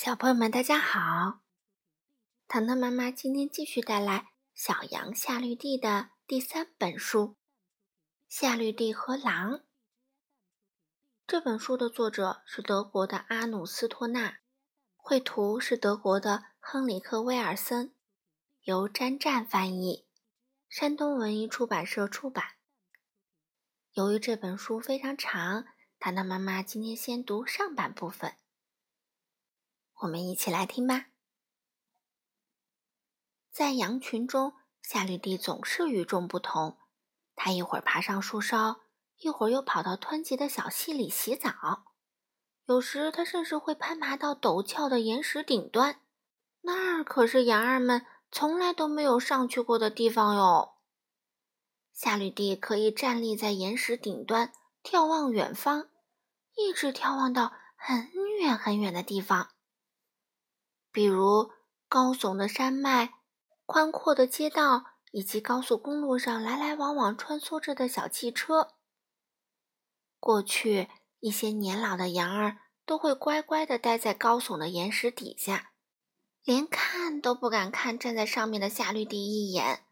[0.00, 1.40] 小朋友们，大家好！
[2.46, 4.20] 糖糖妈妈今天继续带来
[4.54, 7.30] 《小羊夏绿蒂》的第三本书
[8.28, 9.54] 《夏绿蒂和狼》。
[11.26, 14.38] 这本书的作者是德国的阿努斯托纳，
[14.96, 17.92] 绘图是德国的亨里克威尔森，
[18.62, 20.06] 由詹湛翻译，
[20.68, 22.44] 山东文艺出版社出版。
[23.94, 25.64] 由于这本书非常长，
[25.98, 28.36] 糖糖妈妈今天先读上半部分。
[30.00, 31.06] 我们一起来听吧。
[33.50, 36.78] 在羊群中，夏绿蒂总是与众不同。
[37.34, 38.80] 它一会儿爬上树梢，
[39.16, 41.84] 一会儿又跑到湍急的小溪里洗澡。
[42.66, 46.00] 有时，它甚至会攀爬到陡峭的岩石顶端，
[46.60, 50.74] 那儿可是羊儿们从来都没有上去过的地方哟。
[51.92, 54.52] 夏绿蒂可以站立在岩石顶端，
[54.84, 55.88] 眺望远方，
[56.54, 59.50] 一直眺望到很远很远的地方。
[60.98, 61.52] 比如
[61.88, 63.20] 高耸的山脉、
[63.66, 68.70] 宽阔的街道，以及高速公路上来来往往穿梭着的小汽车。
[70.18, 70.88] 过去，
[71.20, 75.70] 一些年老的羊儿都会乖乖地待在高耸的岩石底下，
[76.42, 79.84] 连看都不敢看站在上面的夏绿蒂一眼，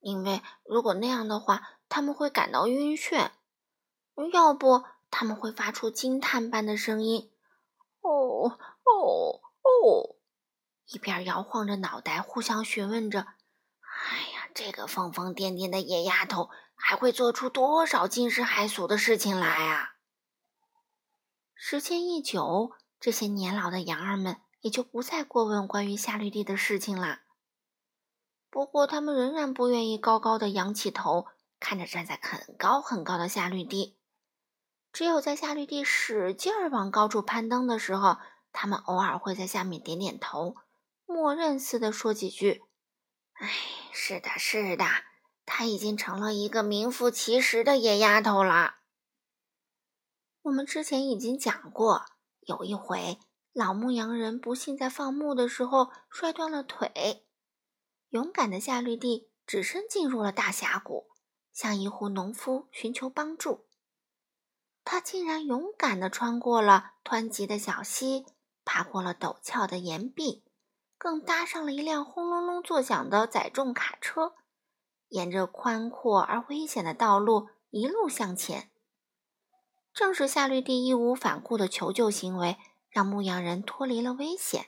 [0.00, 3.30] 因为如果那样的话，他们会感到晕眩；
[4.34, 7.32] 要不，他们会发出惊叹般的声音
[8.04, 10.11] ：“哦哦哦！”
[10.92, 13.20] 一边摇晃着脑袋，互相询问着
[13.80, 19.94] ：“哎呀，这个疯疯癫癫的野丫头还会做出多少惊世骇俗的事情来啊！”
[21.56, 27.20] 时间一久，这些年老的羊儿们也就不再过问关于夏绿蒂的事情了。
[28.50, 31.26] 不过，他们仍然不愿意高高的仰起头
[31.58, 33.96] 看着站在很高很高的夏绿蒂。
[34.92, 38.18] 只有在夏绿蒂使劲儿往高处攀登的时候，
[38.52, 40.56] 他们偶尔会在下面点点头。
[41.12, 42.62] 默认似的说几句
[43.34, 43.50] ：“哎，
[43.92, 44.84] 是的，是的，
[45.44, 48.76] 她已经成了一个名副其实的野丫头了。”
[50.42, 52.06] 我们之前已经讲过，
[52.40, 53.18] 有一回
[53.52, 57.26] 老牧羊人不幸在放牧的时候摔断了腿，
[58.08, 61.10] 勇敢的夏绿蒂只身进入了大峡谷，
[61.52, 63.66] 向一户农夫寻求帮助。
[64.84, 68.26] 他竟然勇敢地穿过了湍急的小溪，
[68.64, 70.42] 爬过了陡峭的岩壁。
[71.02, 74.36] 更搭上了一辆轰隆隆作响的载重卡车，
[75.08, 78.70] 沿着宽阔而危险的道路一路向前。
[79.92, 82.56] 正是夏绿蒂义无反顾的求救行为，
[82.88, 84.66] 让牧羊人脱离了危险。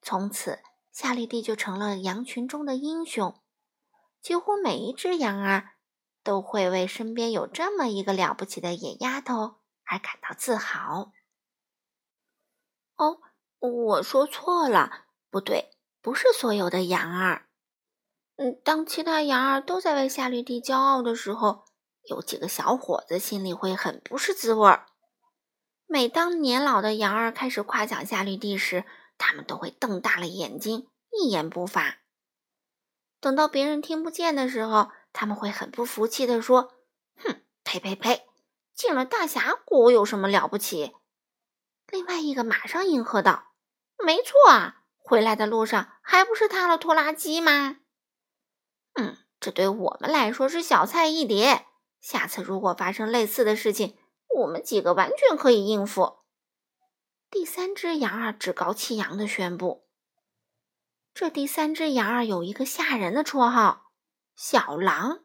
[0.00, 0.60] 从此，
[0.90, 3.38] 夏绿蒂就成了羊群中的英雄。
[4.22, 5.74] 几乎每一只羊儿
[6.22, 11.12] 都会为身边有这么一个了不起的野丫头而感到自豪。
[12.96, 13.18] 哦，
[13.58, 15.02] 我说错了。
[15.36, 15.68] 不对，
[16.00, 17.46] 不是所有的羊儿。
[18.36, 21.66] 嗯，当其他羊儿都在为夏绿蒂骄傲的时候，
[22.04, 24.86] 有几个小伙子心里会很不是滋味儿。
[25.86, 28.86] 每当年老的羊儿开始夸奖夏绿蒂时，
[29.18, 31.98] 他们都会瞪大了眼睛，一言不发。
[33.20, 36.72] 等到别人听不见的时候，他们会很不服气地说
[37.22, 38.26] ：“哼，呸呸呸！
[38.74, 40.94] 进了大峡谷有什么了不起？”
[41.92, 43.48] 另外一个马上应和道
[44.02, 47.76] ：“没错啊。”回来的路上还不是踏了拖拉机吗？
[48.94, 51.64] 嗯，这对我们来说是小菜一碟。
[52.00, 53.96] 下次如果发生类似的事情，
[54.40, 56.16] 我们几个完全可以应付。
[57.30, 59.86] 第三只羊儿趾高气扬地宣布
[61.14, 63.92] ：“这第三只羊儿有一个吓人的绰号——
[64.34, 65.24] 小狼。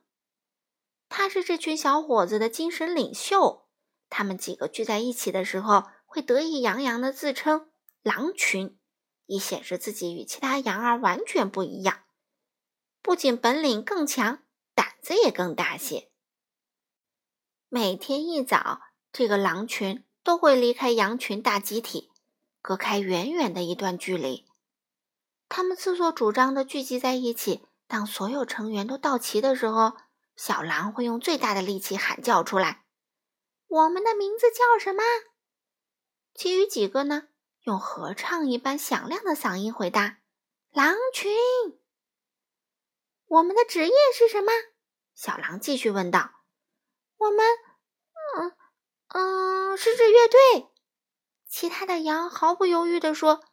[1.10, 3.68] 他是这群小伙子的精神领袖。
[4.10, 7.72] 他们几个聚在一起的时候，会得意洋洋地自称
[8.04, 8.78] ‘狼群’。”
[9.32, 12.04] 以显示自己与其他羊儿完全不一样，
[13.02, 14.44] 不仅本领更强，
[14.76, 16.12] 胆子也更大些。
[17.70, 18.82] 每天一早，
[19.14, 22.12] 这个狼群都会离开羊群大集体，
[22.62, 24.46] 隔开远远的一段距离。
[25.48, 27.66] 他们自作主张地聚集在一起。
[27.88, 29.94] 当所有成员都到齐的时候，
[30.36, 32.84] 小狼会用最大的力气喊叫出来
[33.68, 35.02] ：“我们的名字叫什么？”
[36.36, 37.30] 其余几个呢？
[37.64, 40.18] 用合唱一般响亮的嗓音回答
[40.72, 41.32] ：“狼群。”
[43.28, 44.52] 我们的职业是什么？
[45.14, 46.32] 小狼继续问道。
[47.18, 47.46] “我们，
[48.38, 48.54] 嗯
[49.10, 50.70] 嗯，是支乐队。”
[51.48, 53.44] 其他的羊毫不犹豫地说。“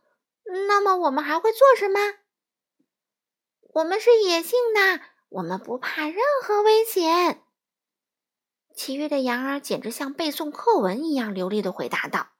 [0.67, 2.01] 那么我们还会做什么
[3.75, 7.45] ？”“我们是野性的，我们不怕任何危险。”
[8.75, 12.31] 其余的羊儿简直像背诵课文一样流利的回答道。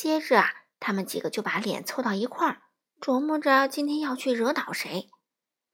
[0.00, 2.62] 接着啊，他们几个就把脸凑到一块儿，
[3.02, 5.10] 琢磨着今天要去惹恼谁，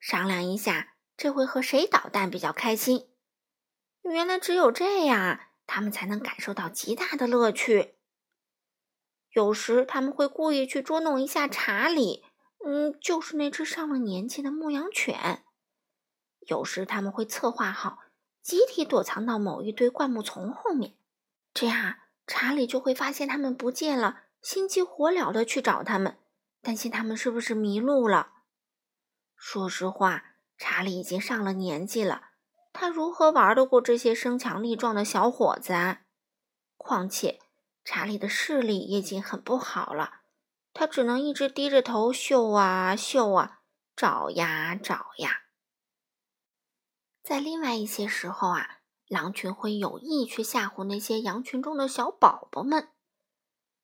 [0.00, 3.08] 商量一下这回和谁捣蛋比较开心。
[4.02, 5.38] 原来只有这样，
[5.69, 7.94] 他们才能感受到极大的乐趣。
[9.31, 12.25] 有时他们会故意去捉弄一下查理，
[12.64, 15.44] 嗯，就是那只上了年纪的牧羊犬。
[16.40, 18.00] 有时他们会策划好，
[18.43, 20.96] 集体躲藏到某一堆灌木丛后面，
[21.55, 21.94] 这样
[22.26, 24.23] 查理就会发现他们不见了。
[24.43, 26.19] 心急火燎的去找他们，
[26.62, 28.34] 担心他们是不是迷路了。
[29.34, 32.28] 说实话，查理已经上了年纪了，
[32.73, 36.02] 他如何玩得过这些身强力壮的小伙子啊？
[36.76, 37.40] 况且，
[37.84, 40.20] 查理的视力已经很不好了，
[40.73, 43.62] 他只能一直低着头嗅啊嗅啊，
[43.96, 45.43] 找呀找呀。
[47.25, 48.75] 在另外一些时候啊，
[49.08, 52.88] 狼群会有意去吓唬那些羊群中的小宝宝们。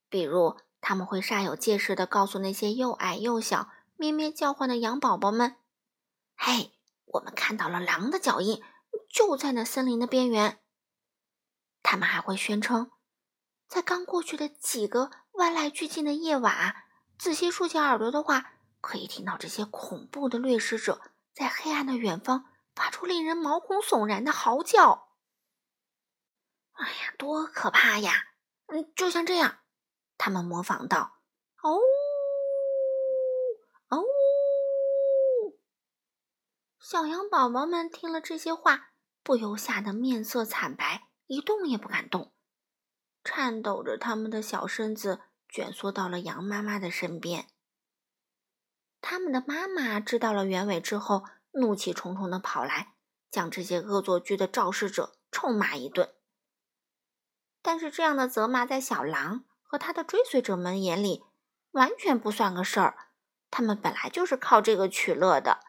[0.09, 5.57] 比如，他们会煞有介事地告诉那些又矮又小、咩咩叫唤的羊宝宝们
[6.37, 6.73] ：“嘿，
[7.07, 8.63] 我们看到了狼的脚印，
[9.09, 10.59] 就在那森林的边缘。”
[11.83, 12.91] 他们还会宣称，
[13.69, 16.85] 在刚过去的几个万籁俱静的夜晚，
[17.17, 21.01] 仔细竖起耳朵的话，可以听到这些恐怖的掠食者
[21.33, 25.12] 在黑暗的远方发出令人毛骨悚然的嚎叫。
[26.83, 28.13] 哎呀，多可怕呀！
[28.67, 29.61] 嗯，就像这样。
[30.19, 31.21] 他们模仿道
[31.63, 31.79] ：“哦，
[33.89, 34.03] 哦！”
[36.81, 42.35] 小羊宝宝们听了这些话，不由吓得面色惨白，一动也不敢动，
[43.23, 47.47] 颤抖着他们的小身子卷缩到了羊妈妈的身边。
[49.01, 52.95] 他们的妈妈知道了原委之后，怒气冲冲的跑来，
[53.31, 56.13] 将这些恶作剧的肇事者臭骂一顿。
[57.63, 59.45] 但是这样的责骂在小狼。
[59.73, 61.25] 和他的追随者们眼里，
[61.71, 63.09] 完全不算个事儿。
[63.51, 65.61] 他们本来就是靠这个取乐的。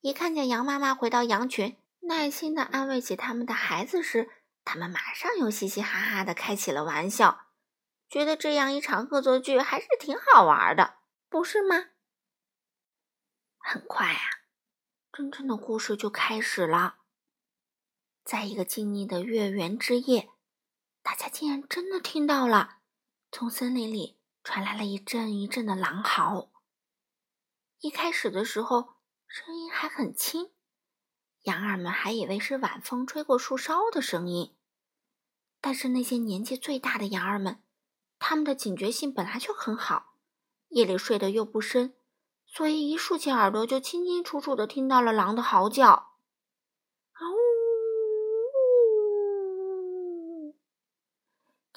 [0.00, 4.30] 一看见羊妈妈回到羊群，耐心的安慰起他们的孩子时，
[4.64, 7.46] 他们马上又嘻嘻哈哈的开起了玩笑，
[8.08, 10.98] 觉得这样一场恶作剧还是挺好玩的，
[11.28, 11.86] 不是吗？
[13.58, 14.22] 很快啊，
[15.10, 16.98] 真正的故事就开始了。
[18.24, 20.28] 在一个静谧的月圆之夜，
[21.08, 22.80] 大家竟然真的听到了。
[23.32, 26.50] 从森林里传来了一阵一阵的狼嚎。
[27.80, 28.96] 一开始的时候，
[29.26, 30.50] 声音还很轻，
[31.44, 34.54] 羊儿们还以为是晚风吹过树梢的声音。
[35.62, 37.62] 但是那些年纪最大的羊儿们，
[38.18, 40.12] 他们的警觉性本来就很好，
[40.68, 41.94] 夜里睡得又不深，
[42.44, 46.07] 所以一竖起耳朵就清清楚楚的听到了狼的嚎叫。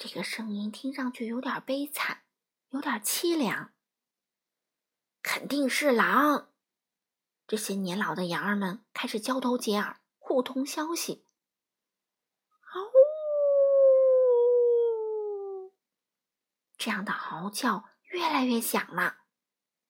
[0.04, 2.22] 这个声音听上去有点悲惨，
[2.70, 3.72] 有点凄凉。
[5.22, 6.48] 肯定是狼！
[7.46, 11.24] 这些年老的羊儿们开始交头接耳，互通消息。
[12.62, 12.92] 嗷呜！
[16.76, 19.18] 这样的嚎叫越来越响了。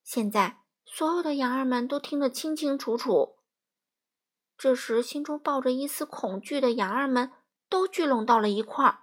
[0.03, 3.39] 现在，所有的羊儿们都听得清清楚楚。
[4.59, 7.33] 这时，心中抱着一丝恐惧的羊儿们
[7.71, 8.99] 都聚拢到了一块儿。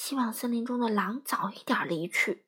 [0.00, 2.46] 希望森林中的狼早一点离去。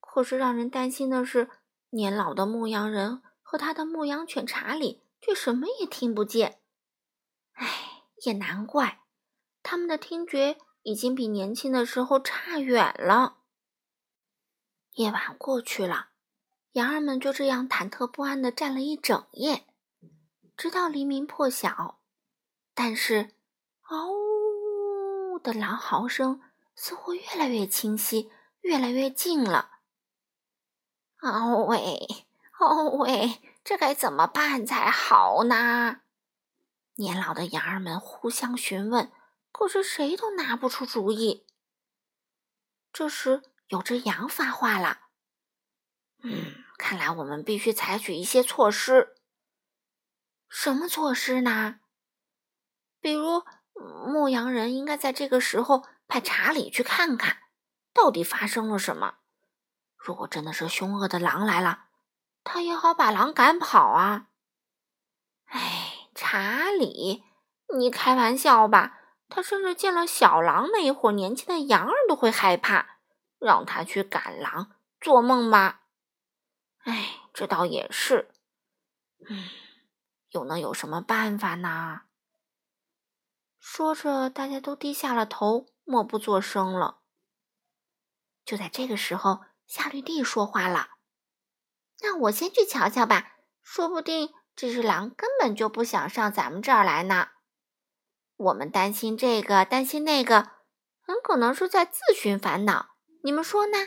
[0.00, 1.48] 可是让人担心的是，
[1.88, 6.60] 年老的牧羊人和他的牧羊犬查理却什么也听不见。
[7.52, 9.00] 唉，也难怪，
[9.62, 13.38] 他们的听觉已经比年轻的时候差远了。
[14.96, 16.10] 夜晚过去了，
[16.72, 19.64] 羊儿们就这样忐忑不安的站了一整夜，
[20.54, 22.02] 直到黎明破晓。
[22.74, 23.30] 但是，
[23.80, 24.31] 嗷！
[25.42, 26.40] 的狼嚎声
[26.74, 28.30] 似乎越来越清晰，
[28.60, 29.80] 越来越近了。
[31.20, 32.26] 哦喂，
[32.58, 36.00] 哦喂，这该怎么办才好呢？
[36.94, 39.12] 年老的羊儿们互相询问，
[39.50, 41.46] 可是谁都拿不出主意。
[42.92, 45.08] 这时，有只羊发话了
[46.22, 49.16] ：“嗯，看来我们必须采取一些措施。
[50.48, 51.80] 什么措施呢？
[53.00, 53.44] 比如……”
[54.06, 57.38] 牧羊人应该在这个时候派查理去看看，
[57.92, 59.16] 到底发生了什么。
[59.96, 61.84] 如果真的是凶恶的狼来了，
[62.44, 64.26] 他也好把狼赶跑啊。
[65.46, 67.24] 哎，查理，
[67.76, 68.98] 你开玩笑吧？
[69.28, 72.98] 他甚至见了小狼那一伙年轻的羊儿都会害怕，
[73.38, 75.82] 让他去赶狼，做梦吧！
[76.84, 78.28] 哎，这倒也是。
[79.26, 79.48] 嗯，
[80.32, 82.02] 又能有什么办法呢？
[83.64, 86.98] 说着，大家都低下了头，默不作声了。
[88.44, 90.88] 就在这个时候，夏绿蒂说话了
[92.02, 97.28] ：“那我先去瞧瞧吧，说不定这只狼根本就不想上咱们这儿来呢。
[98.36, 100.50] 我们担心这个，担心那个，
[101.00, 102.96] 很可能是在自寻烦恼。
[103.22, 103.78] 你们说呢？”“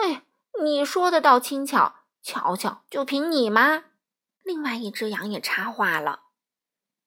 [0.00, 0.24] 哎，
[0.62, 3.86] 你说的倒轻巧，瞧瞧，就凭你吗？”
[4.44, 6.26] 另外一只羊也插话了：“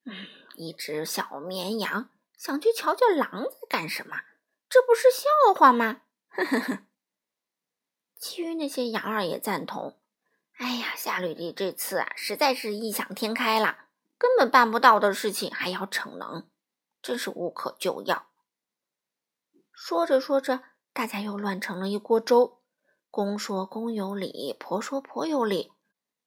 [0.04, 4.16] 嗯，一只小绵羊想去瞧瞧狼在干什么，
[4.68, 6.78] 这不是笑话吗？”呵呵呵。
[8.16, 9.98] 其余那些羊儿也赞同
[10.58, 13.86] ：“哎呀，夏绿蒂这次啊，实在是异想天开了，
[14.18, 16.48] 根本办不到的事情还要逞能，
[17.02, 18.26] 真是无可救药。”
[19.72, 22.60] 说着说着，大家又乱成了一锅粥，
[23.10, 25.72] 公说公有理，婆说婆有理。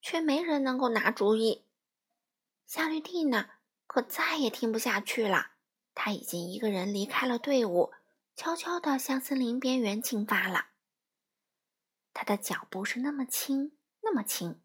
[0.01, 1.65] 却没人能够拿主意。
[2.65, 3.49] 夏绿蒂呢，
[3.89, 5.53] 可再也听不下去了。
[5.95, 7.91] 他已经一个人离开了队伍，
[8.35, 10.67] 悄悄地向森林边缘进发了。
[12.13, 14.61] 他的脚步是那么轻，那么轻，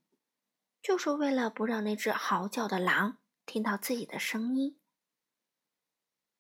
[0.83, 3.17] 就是为了不让那只嚎叫的狼
[3.47, 4.79] 听到自己的声音。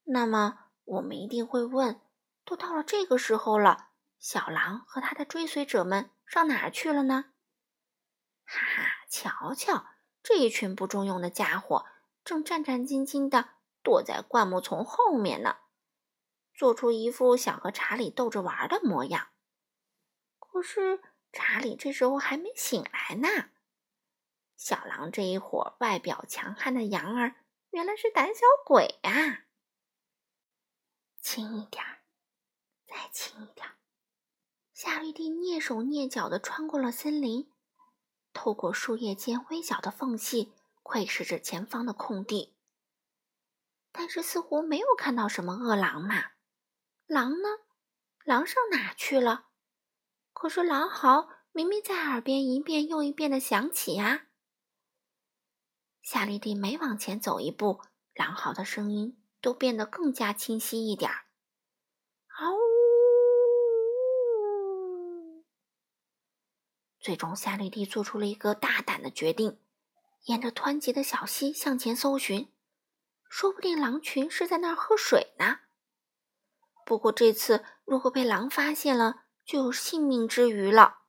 [0.05, 2.03] 那么，我们一定会问：
[2.45, 7.33] 都到了这个时候了，小狼和他的追随者们上哪儿去了呢？
[8.45, 9.87] 哈哈，瞧瞧，
[10.23, 11.87] 这一群不中用的家伙，
[12.25, 13.51] 正战战兢兢地
[13.83, 15.57] 躲在灌木丛后面呢，
[16.55, 19.29] 做出一副想和查理逗着玩的模样。
[20.39, 21.03] 可是
[21.33, 23.51] 查理这时候还没醒来呢。
[24.57, 27.35] 小狼这一伙外表强悍的羊儿，
[27.71, 29.45] 原来是胆小鬼啊！
[31.21, 31.85] 轻一点，
[32.87, 33.67] 再轻一点。
[34.73, 37.53] 夏绿蒂蹑手蹑脚地穿过了森林。
[38.33, 40.54] 透过树叶间微小的缝隙，
[40.85, 42.55] 窥视着前方的空地，
[43.91, 46.33] 但是似乎没有看到什么饿狼嘛。
[47.07, 47.49] 狼呢？
[48.23, 49.47] 狼上哪去了？
[50.33, 54.27] 可是狼嚎明明在耳边一遍又一遍的响起呀。
[56.03, 57.81] 夏绿蒂每往前走一步，
[58.15, 61.25] 狼嚎的声音都变得更加清晰一点儿。
[67.01, 69.61] 最终，夏绿蒂做出了一个大胆的决定，
[70.25, 72.53] 沿着湍急的小溪向前搜寻，
[73.29, 75.61] 说不定狼群是在那儿喝水呢。
[76.87, 81.03] 不过这次如果被狼发现了，就有性命之虞了。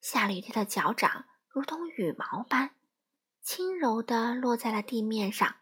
[0.00, 2.76] 夏绿蒂的脚掌如同羽毛般
[3.42, 5.56] 轻柔地落在了地面上，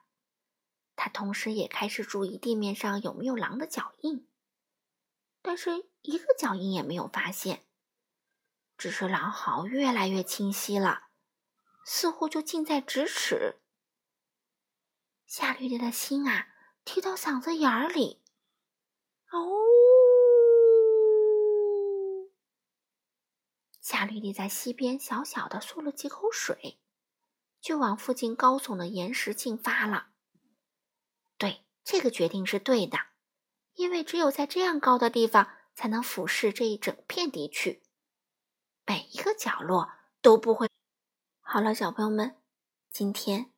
[0.97, 4.29] 她同时也开始注意地面上有没有狼的脚印，
[5.41, 7.65] 但是一个脚印也没有发现。
[8.77, 11.09] 只是狼嚎越来越清晰了，
[11.85, 13.61] 似乎就近在咫尺。
[15.27, 16.49] 夏绿蒂的心啊，
[16.85, 18.23] 提到嗓子眼儿里。
[19.31, 19.41] 哦！
[23.81, 26.79] 夏绿蒂在溪边小小的漱了几口水，
[27.61, 30.11] 就往附近高耸的岩石进发了。
[31.39, 32.99] 对，这个决定是对的，
[33.73, 37.83] 因为只有在这样高的地方，才能俯视这一整片地区。
[38.87, 40.69] 每一个角落都不会。
[41.45, 42.37] 好了，小朋友们，
[42.89, 43.53] 今天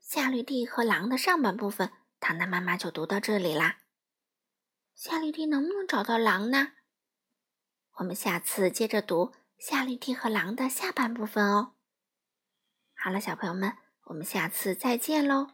[0.00, 3.80] 夏绿蒂和狼的上半部分，糖糖妈妈就读到这里啦。
[4.94, 6.72] 夏绿蒂能不能找到狼呢？
[7.96, 11.74] 我们下次接着读夏绿蒂和狼的下半部分哦。
[12.94, 15.53] 好了，小朋友们，我们下次再见喽。